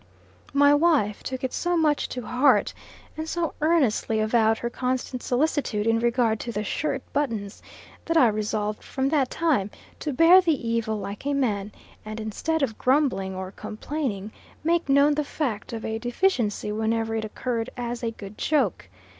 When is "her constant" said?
4.57-5.21